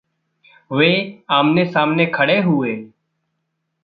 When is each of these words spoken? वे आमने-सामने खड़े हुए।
वे 0.71 0.89
आमने-सामने 1.29 2.05
खड़े 2.05 2.41
हुए। 2.41 2.75